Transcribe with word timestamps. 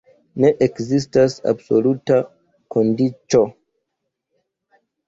Ne 0.43 0.49
ekzistas 0.67 1.35
absoluta 1.53 2.19
kondiĉo. 2.77 3.45